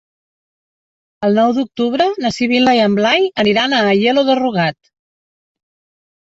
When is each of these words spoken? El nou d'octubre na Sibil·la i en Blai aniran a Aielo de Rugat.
El 1.27 1.35
nou 1.39 1.51
d'octubre 1.57 2.07
na 2.25 2.31
Sibil·la 2.37 2.73
i 2.79 2.81
en 2.85 2.95
Blai 3.01 3.27
aniran 3.45 3.77
a 3.77 3.83
Aielo 3.93 4.25
de 4.31 4.39
Rugat. 4.41 4.79